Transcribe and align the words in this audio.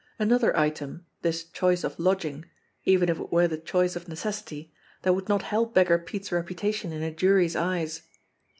Another 0.17 0.57
item, 0.57 1.05
this 1.21 1.43
choice 1.43 1.83
of 1.83 1.99
lodging, 1.99 2.45
even 2.85 3.07
if 3.07 3.19
it 3.19 3.31
were 3.31 3.47
the 3.47 3.59
choice 3.59 3.95
of 3.95 4.07
necessity, 4.07 4.73
that 5.03 5.13
would 5.13 5.29
not 5.29 5.43
help 5.43 5.75
Beggar 5.75 5.99
Pete's 5.99 6.31
reputation 6.31 6.91
in 6.91 7.03
a 7.03 7.13
jury's 7.13 7.55
eyes 7.55 8.01